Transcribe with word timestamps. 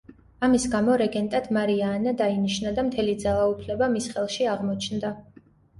ამის 0.45 0.63
გამო 0.75 0.95
რეგენტად 1.01 1.51
მარია 1.59 1.91
ანა 1.99 2.15
დაინიშნა 2.23 2.75
და 2.81 2.89
მთელი 2.89 3.17
ძალაუფლება 3.27 3.95
მის 3.97 4.13
ხელში 4.17 4.53
აღმოჩნდა. 4.57 5.19